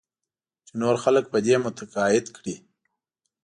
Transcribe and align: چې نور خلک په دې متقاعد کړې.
چې 0.65 0.73
نور 0.81 0.95
خلک 1.03 1.25
په 1.33 1.39
دې 1.45 1.55
متقاعد 1.65 2.25
کړې. 2.37 2.55